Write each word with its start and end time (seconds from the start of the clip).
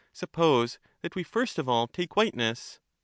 Suppose 0.13 0.79
that 1.03 1.13
we 1.13 1.21
first 1.21 1.59
of 1.59 1.69
all 1.69 1.85
take 1.85 2.15
whiteness. 2.15 2.79